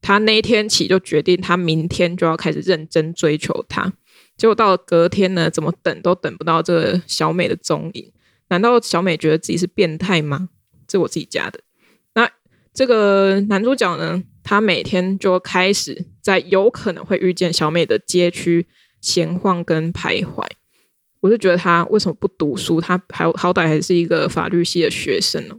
[0.00, 3.92] 他那一天起就决定，他明天就要开始认真追求她。
[4.36, 8.12] 结果到了隔天呢，怎么等都等不到这个小美的踪影。
[8.48, 10.50] 难道小美觉得自己是变态吗？
[10.86, 11.60] 这我自己加的。
[12.14, 12.30] 那
[12.72, 18.66] 这个男主角呢，他每天就开始在有可能会遇见小美的街区
[19.00, 20.46] 闲晃跟徘徊。
[21.20, 22.80] 我就觉得他为什么不读书？
[22.80, 25.56] 他还好歹还是一个法律系的学生呢。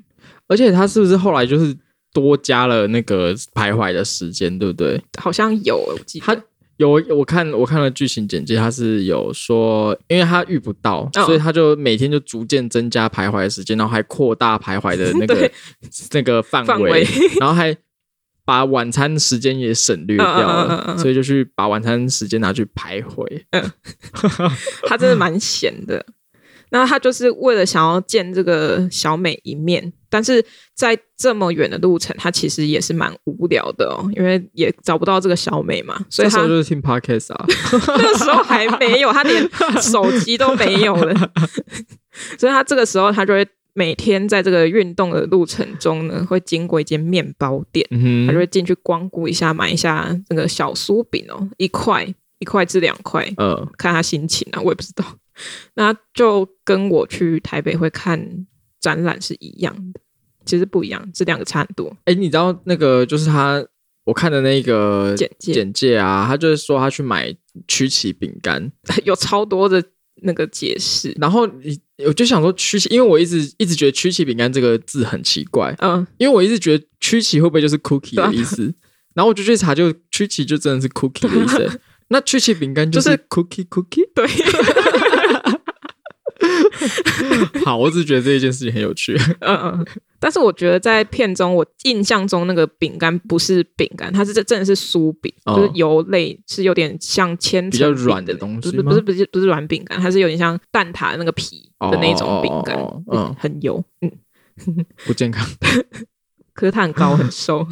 [0.48, 1.76] 而且他是不是后来就是
[2.14, 5.02] 多加了那个徘徊的时间，对不对？
[5.20, 6.38] 好像有，我记得他。
[6.78, 15.52] 有我看我看了剧情简介，他是有说，因为他遇不到，哦、所以他就每天就逐渐增加徘徊的时间，然后还扩大徘徊的那个
[16.14, 17.08] 那个范围，围
[17.42, 17.76] 然后还
[18.46, 23.26] 把晚餐时间也省略掉了，嗯嗯嗯嗯，所以就去把晚餐时间拿去徘徊。
[23.50, 23.72] 嗯、
[24.84, 26.06] 他真的蛮闲的。
[26.70, 30.44] 那他就是为了想要见这个小美一面，但是
[30.74, 37.46] 在这么远的路程，他其实也是蛮无聊的哦，因为也找不到这个小美嘛，所以他就是听 podcast 啊。
[37.98, 39.50] 那时候还没有，他连
[39.82, 41.32] 手机都没有了，
[42.40, 52.08] 所以他这个时候他就会每天在这个运动的路程中呢，会经过一间面包店，嗯、他就会进去光顾一下，买一下那个小酥饼哦，一块
[52.40, 55.04] 一块至两块，嗯，看他心情啊，我也不知道。
[55.76, 58.20] 那就跟我去台北会看
[58.80, 60.00] 展览是一样的，
[60.46, 61.90] 其实不一样，这两个差很多。
[62.06, 63.64] 哎、欸，你知道那个就是他，
[64.06, 67.36] 我看的那个简介简介啊，他就是说他去买
[67.68, 68.72] 曲奇饼干，
[69.04, 69.84] 有超多的
[70.24, 71.16] 那个解释。
[71.20, 78.74] 然后你我就想说曲奇，因为我一直一直觉得曲奇饼干这个字很奇怪，嗯，因为我一直觉得曲奇会不会就是 cookie 的意思？
[79.14, 81.80] 然后我就去查，就曲奇就真的是 cookie 的意思。
[82.10, 84.26] 那曲奇饼干就是 cookie cookie，对。
[87.66, 89.18] 好，我只是觉得这一件事情很有趣。
[89.42, 89.86] 嗯嗯，
[90.20, 104.12] 但是我觉得在片中，我印象中那个饼干不是饼干，它是这真的是酥饼，哦、就是油类，是有点像千层比较软的东西，不是不是不是软饼干，它是有点像蛋挞的那个皮的那种饼干，哦、嗯，很油，嗯，
[105.06, 105.48] 不健康。
[106.54, 107.66] 可是它很高很瘦，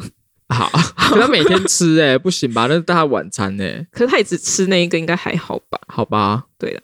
[0.48, 2.66] 好，可他每天吃哎、欸，不行吧？
[2.68, 5.80] 那是他晚餐哎、欸，可是他也只吃那一个，应该还好吧？
[5.88, 6.82] 好吧，对的。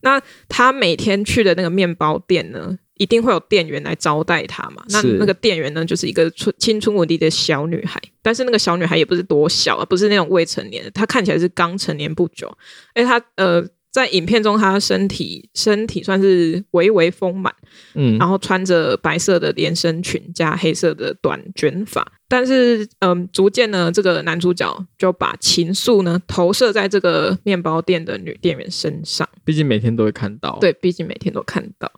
[0.00, 4.84] 那他每天去的那个面包店呢，一定会有店员来招待他嘛？
[4.88, 12.56] 那那个店员呢，就是一个春青春无敌的小女孩，但是那个小女孩也不是多小啊，不是那种未成年的，她看起来是刚成年不久。
[12.94, 13.66] 哎，她呃。
[13.94, 17.54] 在影片中，他身体身体算是微微丰满，
[17.94, 29.28] 嗯，然后穿着白色的连身裙加黑色的短卷发，但是，嗯，逐渐呢，这个男主角就把情愫呢投射在这个面包店的女店员身上。
[29.44, 31.88] 毕竟每天都会看到，对，毕竟每天都看到，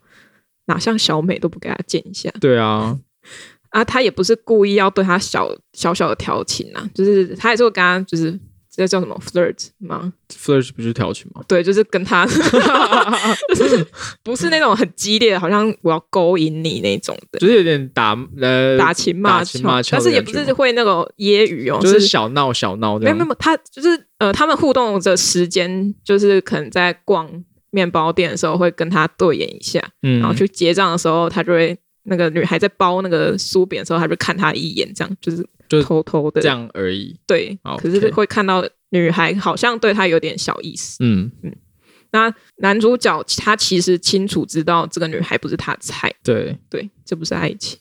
[0.67, 2.29] 哪像小美都不给他见一下？
[2.39, 2.95] 对啊，
[3.69, 8.39] 啊，他也不是故意要对他小小小的调情啊，就是他也是会跟他就是。
[8.77, 11.41] 这叫什么 flirt 吗？flirt 不是调情吗？
[11.47, 12.27] 对，就是跟他，
[13.57, 13.83] 就是
[14.21, 19.59] 不是那种很激烈的，好像我要勾引你那种的，就是有点打呃打情骂俏，
[19.91, 22.99] 但是也不是会那种揶揄哦，就是小闹小闹。
[22.99, 27.27] 没有没有，他就是呃，他们互动的时间就是可能在逛
[27.71, 35.43] 面包店的时候会跟他对眼一下，嗯，然后去结账的时候，他就会那个女孩在包那个酥饼的时候，他就看他一眼，这样就是。
[35.67, 37.57] 就偷偷的这样而已，对。
[37.77, 41.55] 可是会看到女孩好像对他有点小意思，嗯嗯。
[42.11, 47.77] 那男主角他其实清楚知道这个女孩不是他菜，对对，这不是爱情。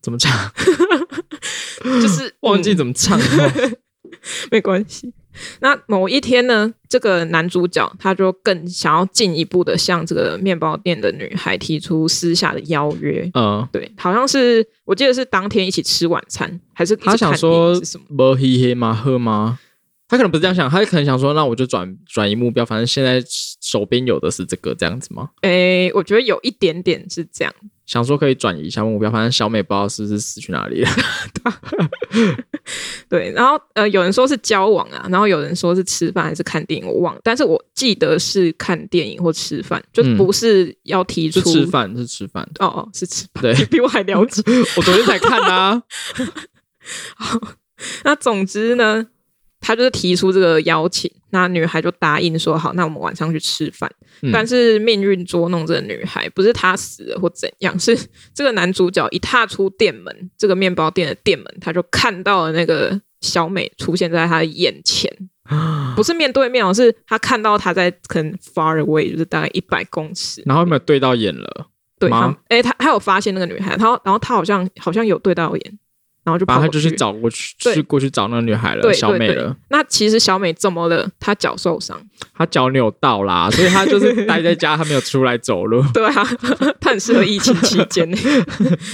[0.00, 0.32] 怎么唱？
[1.82, 3.76] 就是 忘记怎么唱了，嗯、
[4.52, 5.12] 没关系。
[5.60, 13.28] 那某一天呢，这个男主角他就更想要进一步的向这个面包店的女孩提出私下的邀约。
[13.34, 17.78] 嗯，对，好像是我记得是当天一起吃晚餐，还是他想说
[18.16, 18.94] 不嘿嘿吗？
[18.94, 19.58] 喝吗？
[20.08, 23.20] 他可能不是这样想，他可能想说，那我就转转移目标，反正现在
[23.60, 25.30] 手边有的是这个这样子吗？
[25.42, 27.52] 诶、欸，我觉得有一点点是这样，
[27.84, 30.90] 想说可以转移一下目标，反正小美不知道是不是死去哪里了。
[33.08, 44.42] 对，然后呃，有人说是交往啊，然后有人说是吃饭还是看电影，我忘了，但是我记得是看电影或吃饭，就不是要提出、嗯、吃饭是吃饭哦哦是吃饭，对，你比我还了解，
[44.76, 45.82] 我昨天才看啊。
[47.16, 47.40] 好，
[48.04, 49.06] 那总之呢。
[49.60, 53.90] 他就是提出这个邀请，那女孩就答应说好，那我们晚上去吃饭。
[54.22, 57.98] 嗯、但是命运捉弄这个女孩，不是她死了或怎样， 是
[58.34, 65.10] 这个男主角一踏出店门，这个面包店的店门，他就看到了那个小美出现在他的眼前，
[65.96, 71.66] 不是面对面哦，是他看到她在可能 far away，就是大概一百公尺，然后有没有对到眼了？
[71.98, 75.78] 对，他哎，他他有发现那个女孩，然后然后他好像好像有对到眼。
[76.26, 79.56] 然后就把他就去找过去，去过去找那个女孩了，小美了。
[79.68, 81.08] 那其实小美怎么了？
[81.20, 81.96] 她脚受伤，
[82.34, 85.80] 她脚扭到啦，所以她就是待在家，她没有出来走路。
[85.94, 86.24] 对啊，
[86.80, 88.12] 她很适合疫情期间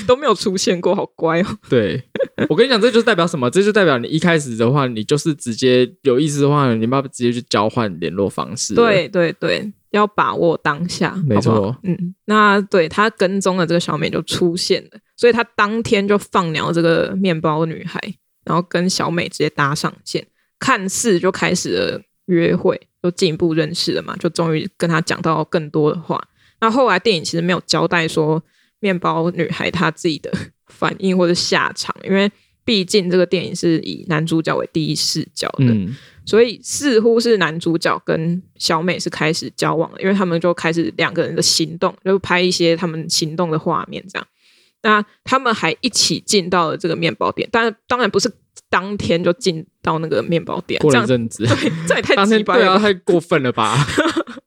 [0.07, 1.47] 都没有出现过，好乖哦。
[1.71, 2.05] 对，
[2.51, 3.49] 我跟你讲，这就是代表什么？
[3.49, 8.75] 这就代表你一开始的话，你就是直接有意思的话，你爸爸直接去交换联络方式。
[8.75, 9.73] 对对对。
[9.93, 11.55] 要把握当下，没错。
[11.55, 18.01] 好好嗯，那对他跟踪的这个小美就出现了，所以他当天就放鸟这个面包女孩，
[18.45, 20.27] 然后跟小美直接搭上线，
[20.59, 26.21] 看似就开始了约会，就进一步认识了嘛，就终于跟他讲到更多的话。
[26.61, 28.43] 那后来电影其实没有交代说
[28.81, 30.33] 面包女孩她自己的
[30.67, 32.31] 反应或者下场，因为
[32.65, 35.67] 毕竟这个电影是以男主角为第一视角的。
[35.67, 44.27] 嗯所以似乎是男主角跟小美是开始交往了，因为他们就开始两个人的行动，就拍一些他们行动的画面，这样。
[44.83, 48.31] 那他们还一起进到了这个面包店，但当然不是
[48.69, 53.77] 当天就进到那个面包店，过了一阵子，对，这也太奇葩了，啊，太过分了吧？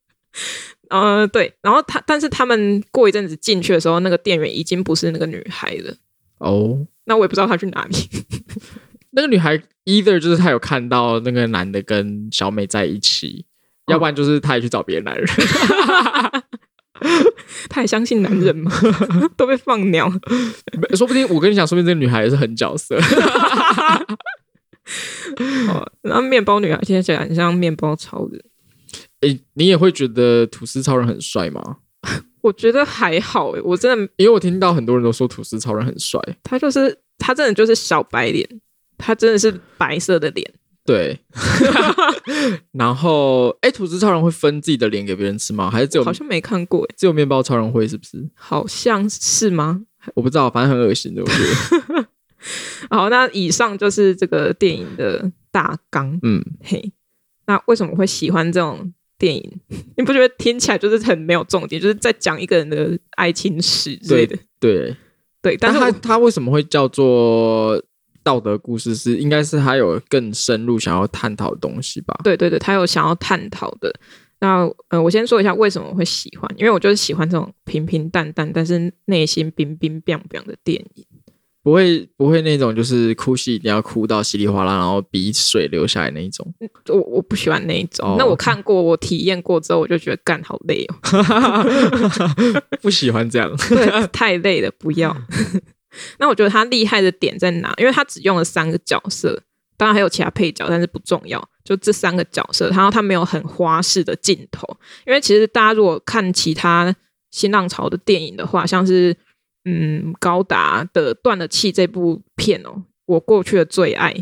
[0.89, 1.53] 呃，对。
[1.61, 5.95] 然后他，但是他们过一阵子进去的时候，那个店员已经不是那个女孩了。
[6.39, 7.95] 哦，那我也不知道她去哪里。
[9.15, 13.45] 那个女孩，either 就是她有看到那个男的跟小美在一起，
[13.87, 15.25] 哦、要不然就是她也去找别的男人。
[17.69, 18.71] 她还相信男人吗？
[19.35, 20.11] 都被放鸟。
[20.95, 22.97] 说不定我跟你讲，说不定这个女孩也是狠角色。
[25.67, 28.43] 哦，然后面包女孩现在起来很像面包超人。
[29.21, 31.77] 诶、欸，你也会觉得吐司超人很帅吗？
[32.41, 38.47] 我觉得还好诶，我真的，因为我听到很多人都说吐司超人很帅，他就是他真的就是小白脸。
[38.97, 40.53] 他真的是白色的脸，
[40.85, 41.19] 对。
[42.71, 45.69] 然后，哎，吐司超人会分自己的脸给别人吃吗？
[45.69, 46.03] 还是只有？
[46.03, 48.29] 好像没看过，只有面包超人会，是不是？
[48.33, 49.81] 好像是吗？
[50.13, 51.33] 我不知道，反正很恶心的，我觉
[51.93, 52.05] 得。
[52.89, 56.19] 好，那以上就是这个电影的大纲。
[56.21, 56.91] 嗯，嘿，
[57.47, 59.59] 那为什么会喜欢这种电影？
[59.97, 64.35] 你不觉得听起来就是很没有重点，就是在讲一个人的爱情史之类的？
[64.59, 64.95] 对对，
[65.41, 67.81] 对，但是他他为什么会叫做？
[68.25, 72.19] 道德故事是应该是他有更深入想要探讨的东西吧？
[72.23, 73.93] 对对对，他有想要探讨的。
[74.39, 81.05] 那呃，我先说一下为什么我会喜欢，因为我就是喜欢这种平平淡淡，但是内心冰冰冰冰的电影。
[81.63, 86.45] 不会不会那种就是哭戏一定要哭到稀里哗啦，然后鼻水流下来那一种。
[86.89, 88.07] 我我不喜欢那一种。
[88.07, 88.19] Oh.
[88.19, 90.95] 那我看过，我体验过之后，我就觉得干好累哦，
[92.83, 95.15] 不喜欢这样，对，太累了，不要。
[96.19, 97.73] 那我觉得他厉害的点在哪？
[97.77, 99.41] 因为他只用了三个角色，
[99.77, 101.49] 当然还有其他配角，但是不重要。
[101.63, 104.67] 就这三个角色，然后他没有很花式的镜头。
[105.07, 106.95] 因为其实大家如果看其他
[107.31, 109.15] 新浪潮的电影的话，像是
[109.63, 114.13] 嗯高达的《断了气》这部片哦，我过去的最爱。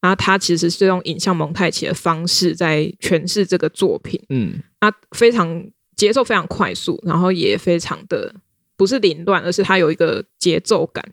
[0.00, 4.20] 然后他其实是用影像蒙太奇的方式在诠释这个作品。
[4.30, 8.34] 嗯，那非常节奏非常快速，然后也非常的。
[8.80, 11.04] 不是凌乱，而是它有一个节奏感，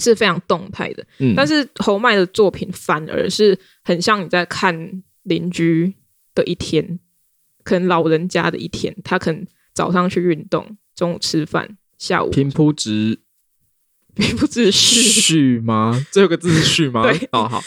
[0.00, 1.06] 是非常动态的。
[1.20, 5.94] 嗯，但是侯麦的作品反而是很像你在看邻居
[6.34, 6.98] 的一天，
[7.62, 8.92] 可能老人家的一天。
[9.04, 13.20] 他可能早上去运动，中午吃饭，下午平铺直，
[14.16, 16.04] 平铺直叙叙 吗？
[16.10, 17.02] 最后个字是序吗？
[17.06, 17.62] 对，哦好。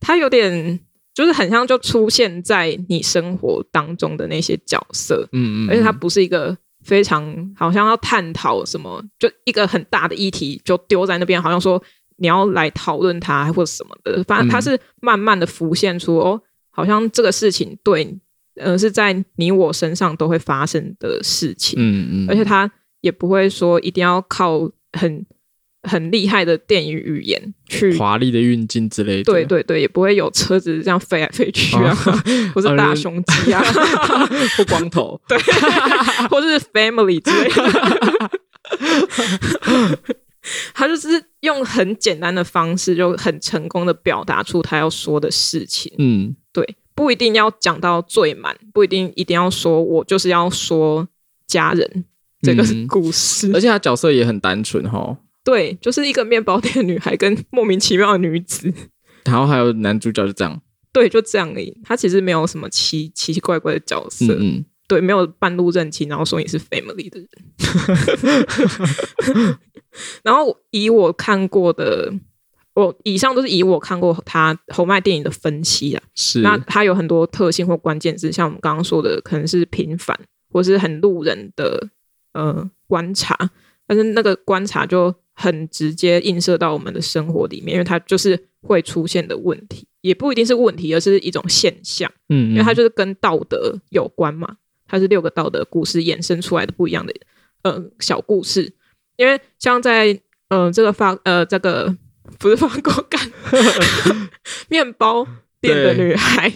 [0.00, 0.80] 他有点
[1.12, 6.56] 就是很像就出现在你生活当中的那些角色，嗯，嗯嗯，而且他不是一个。
[6.84, 11.82] 非常好像要探讨什么，就一个很大的议题就丢在那边，好像说
[12.16, 14.22] 你要来讨论它或者什么的。
[14.24, 18.16] 反正它是慢慢的浮现出、嗯、哦，好像这个事情对，
[18.56, 21.74] 呃，是在你我身上都会发生的事情。
[21.78, 22.70] 嗯嗯，而且它
[23.00, 24.60] 也不会说一定要靠
[24.92, 25.26] 很
[25.84, 29.24] 很厉害的电影语言去华丽的运镜之类的。
[29.24, 32.12] 对对对，也不会有车子这样飞来飞去啊，哦、
[32.54, 33.62] 或是大胸肌啊，
[34.56, 35.38] 或光头， 对，
[36.28, 38.30] 或是 family 之类的。
[40.74, 41.08] 他就是
[41.40, 45.92] 用很简单的方式，就很成功的表达出他要说的事情。
[45.98, 51.08] 嗯，对，不一定要讲到最满，不一定一定要说我就是要说
[51.46, 52.04] 家人
[52.42, 55.16] 这个故事，而且他角色也很单纯哈。
[55.44, 58.72] 对，就是一个面包店女孩跟莫名其妙的女子，
[59.26, 60.60] 然后还有男主角就这样。
[60.90, 61.76] 对，就这样而已。
[61.84, 64.26] 他其实没有什么奇奇奇怪怪的角色。
[64.26, 67.28] 嗯，嗯，对，没有半路认亲，然后说你是 family 的人。
[70.22, 72.12] 然后以我看过的，
[72.74, 76.02] 我以上都是以我看过他侯麦电影的分析啊。
[76.14, 80.18] 是，那他有很多特性或关键字，像我们刚刚说的，可能是平凡
[80.50, 81.88] 或是很路人的
[82.32, 83.36] 呃观察，
[83.86, 92.10] 但是那个观察就很直接映射到我们的生活里面，因为它就是会出现的问题，也不一定是问题，而是一种现象。
[92.28, 97.12] 嗯，嗯，因为它就是跟道德有关嘛，它是六个道德故事衍生出来的不一样的
[97.62, 98.72] 呃小故事。
[99.16, 100.12] 因为像在
[100.48, 101.94] 嗯、呃、这个法呃这个
[102.38, 103.20] 不是法国干
[104.68, 105.26] 面包
[105.60, 106.52] 店的女孩，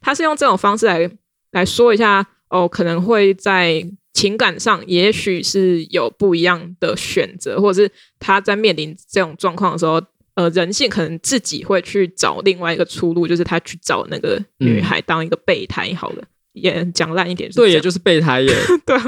[0.00, 1.10] 她是用这种方式来
[1.52, 3.84] 来说一下哦，可能会在
[4.16, 10.00] 情感上也许是有不一样的选择，或者是他在面临这种状况的时候，
[10.34, 16.22] 呃，人性可能自己会去找另外一个出路，就是他去找那个女孩当一个备胎好了。
[16.22, 16.26] 嗯
[16.56, 18.50] 也讲烂一点，对，也就是备胎耶，
[18.86, 18.98] 对，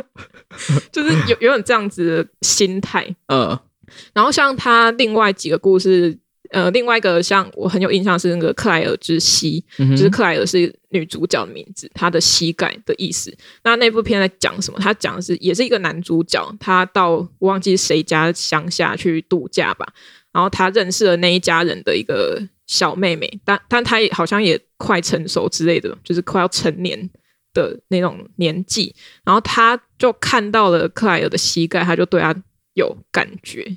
[0.93, 3.59] 就是有有点这样子的心态，呃。
[4.13, 6.19] 然后像他另外几个故事，
[6.51, 13.37] 呃，另外一个像我很有印象是那个克莱尔之膝，嗯、就是克莱尔是女主角的名字，她的膝盖的意思。
[13.65, 14.79] 那那部片在讲什么？
[14.79, 19.87] 他讲的是也是一个男主角，他到我忘记谁家乡下去度假吧，
[20.33, 27.11] 然后他认识了那一家人的一个小妹妹，但但他也好像也快成熟之类的，就是快要成年。
[27.55, 32.33] 的那种年纪，然后他就看到了克莱尔的膝盖，他就对他
[32.75, 33.77] 有感觉，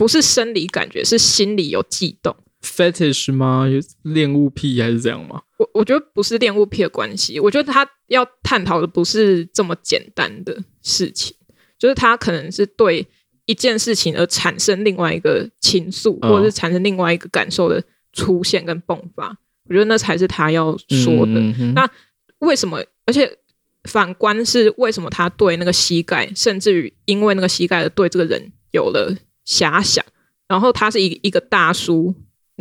[0.00, 2.34] 不是生理感觉，是心里有悸动。
[2.62, 3.66] Fetish 吗？
[4.00, 5.42] 恋物癖还是这样吗？
[5.58, 11.36] 我我觉得不是恋物癖的关系，我觉得他要探讨的不是这么简单的事情，
[11.78, 13.06] 就是他可能是对
[13.44, 17.84] 一件事情而产生另外一个情愫，或者是产生另外一个感受的
[18.14, 19.36] 出现跟迸发。
[19.68, 21.38] 我觉得那才是他要说的。
[21.74, 21.86] 那。
[22.38, 22.82] 为什么？
[23.04, 23.30] 而且
[23.84, 29.14] 反观是为什么他对那个膝盖，甚至于因为那个膝盖而对这个人有了
[29.46, 30.04] 遐想，
[30.48, 32.14] 然后他是一一个大叔，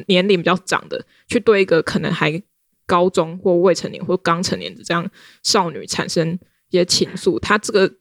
[0.08, 2.42] 年龄比较长的，去对一个可能还
[2.86, 5.10] 高中或未成年或刚成年的这样
[5.44, 6.38] 少女产生
[6.70, 7.92] 一些情愫，他这个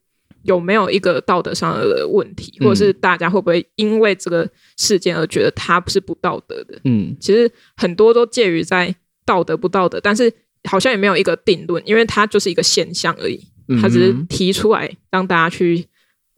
[0.43, 6.81] 有没有一个道德上的问题，或者是大家会不会因为这个事件而觉得他不是不道德的？
[6.85, 10.33] 嗯，其实很多都介于在道德不道德，但是。
[10.69, 13.41] 好像也没有一个定论，因为它就是一个现象而已。
[13.81, 15.87] 它只是提出来让大家去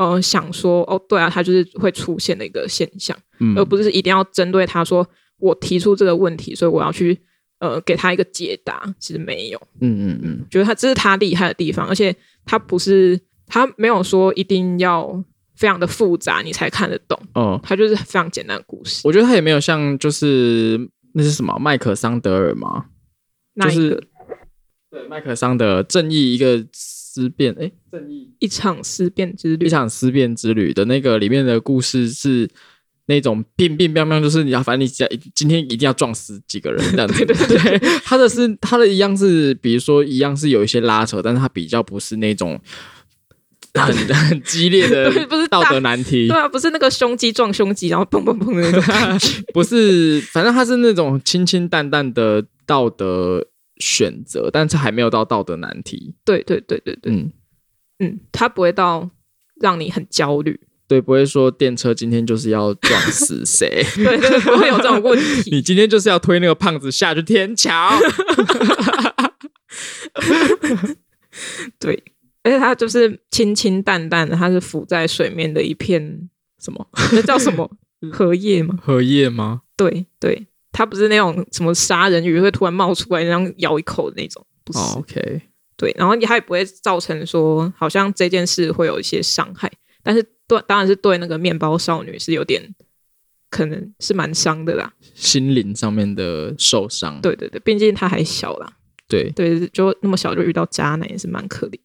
[0.00, 5.06] 呃想说，哦，对啊，它就是会出现的一个现象，嗯、而不是一定要针对他说
[5.38, 7.20] 我提出这个问题，所以我要去
[7.58, 8.94] 呃给他一个解答。
[8.98, 15.22] 其实没有，嗯嗯嗯，觉得他这是他厉害的地方，而且他不是他没有说一定要
[15.54, 19.02] 非常的复杂你才看得懂哦，他就是非常简单的故事。
[19.04, 20.80] 我觉得他也没有像就是
[21.12, 22.86] 那是什么麦克桑德尔吗？
[23.60, 24.02] 就是。
[24.92, 26.66] 对，麦克桑的正义一个
[27.12, 32.48] 思辨，哎，正义一场思辨之旅，一场思辨之旅的那个里面的故事是
[33.06, 37.26] 那种变变变变，就是你要，反正你讲今天一定要撞死几个人这样子。
[37.26, 42.60] 对对对，他的是他的一样是，比如说一样是有一些拉扯，但是他比较不是那种
[43.74, 46.28] 很 很激烈的，不是道德难题。
[46.28, 49.18] 对啊，不是那个胸肌撞胸肌，然后砰砰砰的那种，
[49.52, 53.48] 不是，反正他是那种清清淡淡的道德。
[53.80, 56.14] 选择，但是还没有到道德难题。
[56.24, 57.32] 对对对对对，嗯
[57.98, 59.10] 嗯，他不会到
[59.60, 60.60] 让你很焦虑。
[60.86, 63.84] 对，不会说电车今天就是要撞死谁。
[63.94, 65.50] 对 对，不会有这种问题。
[65.50, 67.70] 你今天就是要推那个胖子下去天桥。
[71.78, 72.02] 对，
[72.42, 76.28] 而且它就是清清淡淡的，它是浮在水面的一片
[76.58, 76.88] 什么？
[77.12, 77.70] 那叫什么？
[78.10, 78.78] 荷叶吗？
[78.82, 79.62] 荷叶吗？
[79.76, 80.46] 对对。
[80.72, 84.78] 它不是那种什么杀人鱼会突然冒出来，然后咬一口的那种，不是。
[84.78, 85.42] Oh, OK，
[85.76, 89.70] 对，然后它也不会造成说好像这件事会有一些伤害，
[90.02, 92.74] 但是对，当然是对那个面包少女是有点，
[93.50, 97.20] 可能是蛮伤的啦，心灵上面的受伤。
[97.20, 98.72] 对对对，毕竟她还小啦。
[99.08, 101.78] 对对，就那么小就遇到渣男也是蛮可怜。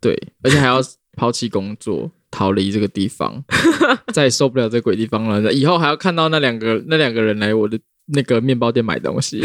[0.00, 0.80] 对，而且还要
[1.16, 2.10] 抛弃工作。
[2.28, 3.42] 逃离这个地方，
[4.12, 5.50] 再也受不了这鬼地方了。
[5.50, 9.42] 以后还要看到那两个那两个人来我的那个面包店买东西。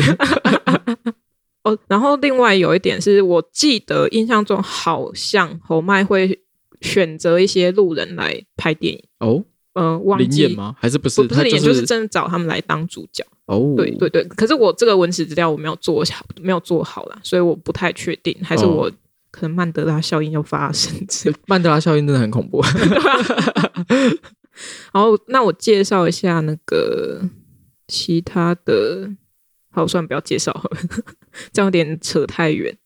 [1.64, 6.40] 哦，然后另外有一点是我记得印象中好像侯麦会
[6.82, 9.44] 选择一些路人来拍电影哦，
[9.74, 10.76] 呃，忘记吗？
[10.80, 11.22] 还是不是？
[11.22, 13.76] 不是临演，就是真的找他们来当主角哦。
[13.78, 18.88] 对对对，可是我这个文史资料我没有做好，没有做好啦，所以我不太确定，还是我。
[18.88, 18.92] 哦
[19.34, 20.94] 可能曼德拉效应又发生，
[21.48, 22.62] 曼德拉效应真的很恐怖。
[24.92, 27.22] 然后，那我介绍一下那个
[27.92, 29.12] 其他的，
[29.70, 30.72] 好，算，不要介绍了，
[31.52, 32.78] 这样有点扯太远。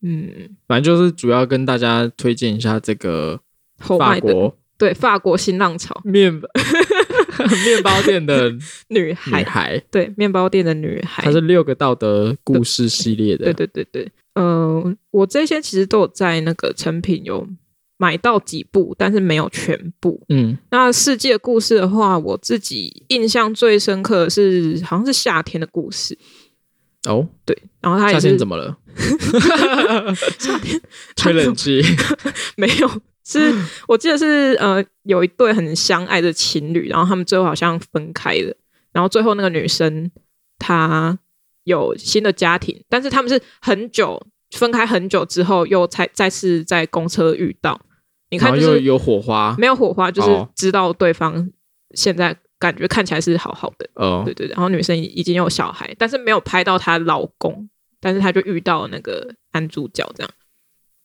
[0.00, 3.40] 嗯，反正就是主要跟大家推荐一下这个
[3.78, 6.00] 法国，对，法国新浪潮。
[6.02, 6.32] 面
[7.64, 8.52] 面包店的
[8.90, 14.12] 女孩，女孩，对，面包店的女孩，它是六个道德故事系列的，对对对对。
[14.34, 17.46] 嗯、呃，我这些其实都有在那个成品有
[17.96, 20.20] 买到几部，但是没有全部。
[20.28, 26.18] 嗯，那世界故事的话，我自己印象最深刻的是好像是夏天的故事。
[27.08, 28.76] 哦，对，然后他夏天怎么了？
[30.38, 30.80] 夏天
[31.16, 31.82] 吹冷气？
[32.56, 32.90] 没有，
[33.24, 33.52] 是
[33.88, 38.56] 我记得是呃，有一对很相爱的情侣，然后他们最后好像分开了，
[38.92, 40.10] 然后最后那个女生
[40.58, 41.18] 她。
[41.64, 44.20] 有新的家庭，但是他们是很久
[44.52, 47.80] 分开很久之后，又才再次在公车遇到。
[48.30, 51.50] 你看，就是有火花，没有火花，就是知道对方
[51.94, 53.88] 现在感觉看起来是好好的。
[53.94, 54.52] 哦，对对对。
[54.52, 57.68] 然后女生已经有小孩，但是没有拍到她老公，
[58.00, 60.30] 但是她就遇到那个男主角这样。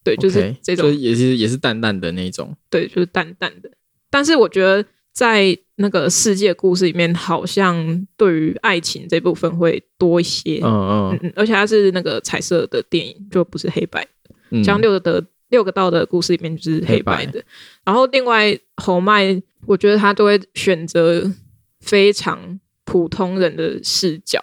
[0.04, 2.56] 对，就是这种，也是也是淡淡的那种。
[2.70, 3.72] 对，就是淡淡的。
[4.10, 4.86] 但是我觉得。
[5.18, 10.59] 在那个世界故事里面，好像对于爱情这部分会多一些。
[10.63, 14.07] 嗯嗯，嗯，而且它是那个彩色的电影，就不是黑白。
[14.51, 17.39] 嗯，像六个的六个道的故事里面就是黑白的。
[17.39, 17.45] 白。
[17.86, 21.28] 然后另外侯麦，我觉得他都会选择
[21.80, 24.39] 非常普通人的视角，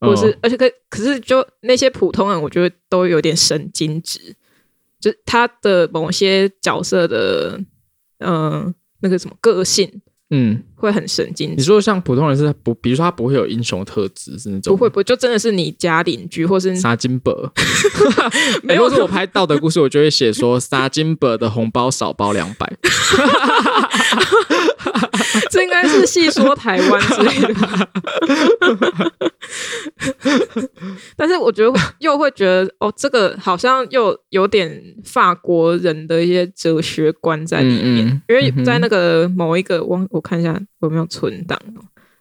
[0.00, 4.34] 或是、嗯、而且可可是就那些普通人，我觉得都有点神经质，
[4.98, 7.60] 就是他的某些角色的
[8.20, 10.00] 嗯、呃、那个什么个性。
[10.36, 11.54] 嗯，会很神经。
[11.56, 17.52] 你说像普通人是不，比如说他不会有英雄特质，是那种不会不会，就真的是你家邻居， 或是沙金伯。
[18.64, 22.72] 没有，是我拍道德故事，我就会写说 沙金伯的红包少包两百。
[25.50, 27.88] 这应该是戏说台湾之类的。
[31.16, 41.60] 但是我觉得又会觉得哦，这个好像又有点法国人的一些哲学观在里面，嗯嗯、因为在那个某一个我我看一下有没有存档，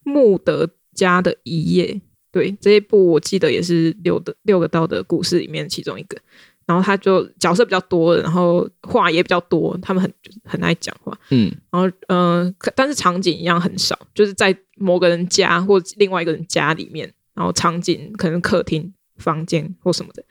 [0.04, 2.02] 穆德家的一页，
[2.32, 6.18] 对，这一部我记得也是六的六个道德故事里面其中一个，
[6.66, 17.14] 然后他就角色比较多，然后话也比较多，他们很很爱讲话，嗯，然后嗯、呃，但是场景一样很少，就是在某个人家或另外一个人家里面。
[17.36, 20.24] 然后场景可能客厅、房间或什么的，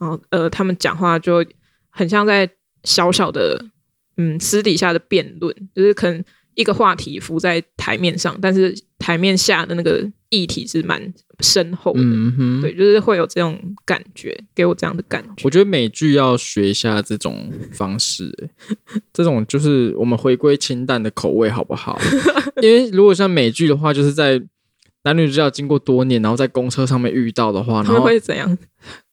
[0.00, 1.46] 然后呃，他们讲话就
[1.88, 2.50] 很像在
[2.82, 3.64] 小小的
[4.16, 6.24] 嗯私底下的辩论，就是可能
[6.56, 12.00] 一个话题浮在台面上，但是台面下的那个议题是蛮深厚的。
[12.02, 15.42] 嗯哼，对，就是会有这种感觉，给我这样的感觉。
[15.44, 18.32] 我觉得美剧要学一下这种方式，
[19.12, 21.98] 这种就是我们回归清淡的口味，好不好？
[22.62, 24.42] 因为如果像美剧的话，就是在。
[25.04, 28.58] 男女主角经过多年，然后在公车上面遇到的话，然后会怎样？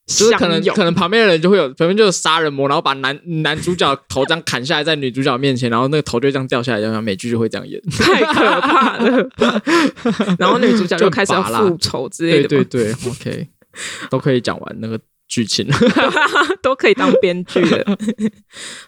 [0.05, 9.29] 就是可能可能旁边的人就会有，旁边就有杀人魔，然后把男男主角头这样砍下来，在女主角面前，然后那个头就这样掉下来，然后美剧就会这样演，太可怕了。
[10.39, 13.47] 然后女主角就开始要复仇之类的，对对对，OK，
[14.09, 14.99] 都可以讲完那个。
[15.25, 15.65] 剧情
[16.61, 17.97] 都可以当编剧了。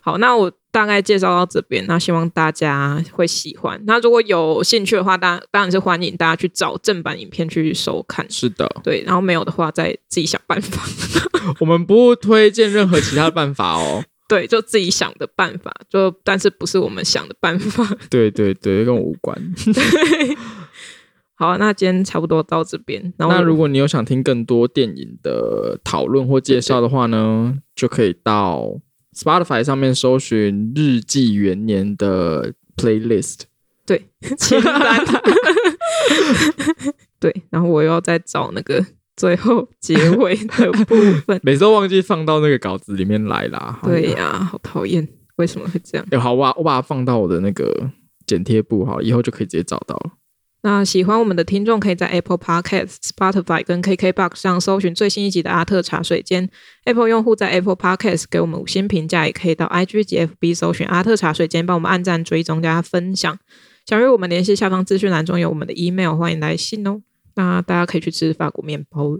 [0.01, 3.81] 好，那我大概介绍到这边，那希望大家会喜欢。
[3.87, 8.29] 那如果有兴趣的话，当当然是欢迎大家去找正版影片去收看。
[8.29, 9.01] 是的，对。
[9.05, 10.83] 然后没有的话，再自己想办法。
[11.61, 14.03] 我们不推荐任何其他的办法哦。
[14.27, 17.95] 对，就自己想的办法，就但是不是我们想的办法。
[18.09, 19.33] 对对对，跟我无关。
[19.73, 20.37] 对
[21.37, 23.13] 好，那今天差不多到这边。
[23.17, 28.77] 然后，那如果你有想听更多电影的讨论或介绍的话呢，对对对，就可以到
[29.15, 33.41] Spotify 上面搜寻《日记元年》的 playlist。
[33.85, 35.03] 对， 清单。
[37.19, 38.83] 对，然后我又要再找那个
[39.15, 40.95] 最后结尾的部
[41.25, 43.79] 分， 每次都忘记放到那个稿子里面来啦。
[43.83, 45.07] 对呀、啊，好讨厌，
[45.37, 46.05] 为什么会这样？
[46.11, 47.89] 哎，好，我把我把它放到我的那个
[48.27, 50.11] 剪贴簿，好，以后就可以直接找到了。
[50.65, 56.49] 那喜欢我们的听众可以在 Apple Podcast、Spotify 跟 KKBox 上搜寻最新一集的阿特茶水间。
[56.85, 63.37] Apple 用户在 Apple Podcast 给我们五星评价，也可以到 IG 及 FB 搜寻阿特茶水间，帮我们按赞、追踪、加分享。
[63.85, 66.99] 想与我们联系，下方资讯栏中有我们的 email，欢迎来信哦。
[67.35, 69.19] 那大家可以去吃法国面包。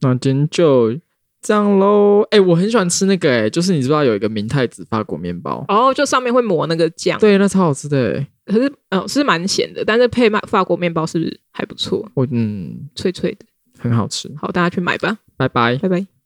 [0.00, 0.98] 那今天就
[1.42, 2.22] 这样喽。
[2.30, 8.26] 哎、欸，我很喜欢吃那个、欸，哎，就是你知道有一个明太子法国面包哦，就上面会抹那个酱，对，那超好吃的、欸。
[8.48, 12.10] 可是，嗯、哦，是蛮咸的，但是配法法国面包是不是还不错？
[12.14, 13.46] 我嗯，脆脆的，
[13.78, 14.30] 很好吃。
[14.36, 15.18] 好，大家去买吧。
[15.36, 16.17] 拜拜，拜拜。